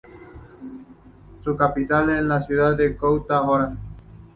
Su 1.43 1.55
capital 1.55 2.09
es 2.09 2.23
la 2.23 2.41
ciudad 2.41 2.75
de 2.75 2.97
Kutná 2.97 3.41
Hora. 3.41 3.77